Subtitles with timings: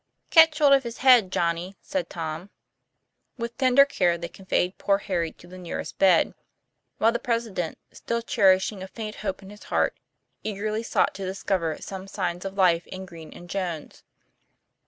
[0.19, 2.49] ;< Catch hold of his head, Johnny," said Tom.
[3.37, 6.33] With tender care, they conveyed poor Harry to the nearest bed;
[6.97, 9.95] while the president, still cherishing a faint hope in his heart,
[10.41, 14.01] eagerly sought to discover some signs of life in Green and Jones.